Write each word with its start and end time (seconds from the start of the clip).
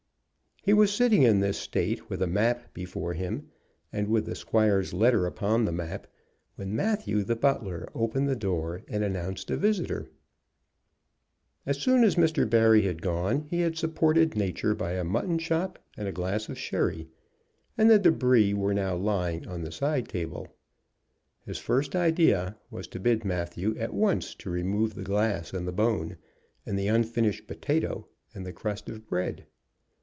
He 0.63 0.73
was 0.73 0.93
sitting 0.93 1.23
in 1.23 1.39
this 1.39 1.57
state 1.57 2.07
with 2.07 2.21
a 2.21 2.27
map 2.27 2.71
before 2.75 3.13
him, 3.15 3.49
and 3.91 4.07
with 4.07 4.27
the 4.27 4.35
squire's 4.35 4.93
letter 4.93 5.25
upon 5.25 5.65
the 5.65 5.71
map, 5.71 6.05
when 6.55 6.75
Matthew, 6.75 7.23
the 7.23 7.35
butler, 7.35 7.89
opened 7.95 8.29
the 8.29 8.35
door 8.35 8.83
and 8.87 9.03
announced 9.03 9.49
a 9.49 9.57
visitor. 9.57 10.07
As 11.65 11.79
soon 11.79 12.03
as 12.03 12.13
Mr. 12.13 12.47
Barry 12.47 12.83
had 12.83 13.01
gone, 13.01 13.47
he 13.49 13.61
had 13.61 13.75
supported 13.75 14.35
nature 14.35 14.75
by 14.75 14.91
a 14.91 15.03
mutton 15.03 15.39
chop 15.39 15.79
and 15.97 16.07
a 16.07 16.11
glass 16.11 16.47
of 16.47 16.59
sherry, 16.59 17.07
and 17.75 17.89
the 17.89 17.97
debris 17.97 18.53
were 18.53 18.75
now 18.75 18.95
lying 18.95 19.47
on 19.47 19.63
the 19.63 19.71
side 19.71 20.07
table. 20.07 20.47
His 21.43 21.57
first 21.57 21.95
idea 21.95 22.55
was 22.69 22.87
to 22.89 22.99
bid 22.99 23.25
Matthew 23.25 23.75
at 23.79 23.95
once 23.95 24.35
remove 24.45 24.93
the 24.93 25.01
glass 25.01 25.53
and 25.55 25.67
the 25.67 25.71
bone, 25.71 26.17
and 26.67 26.77
the 26.77 26.87
unfinished 26.87 27.47
potato 27.47 28.05
and 28.35 28.45
the 28.45 28.53
crust 28.53 28.89
of 28.89 29.07
bread. 29.07 29.47